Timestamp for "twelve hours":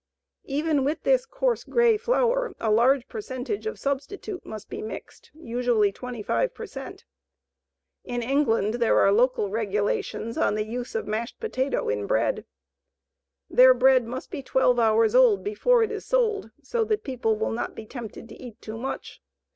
14.41-15.13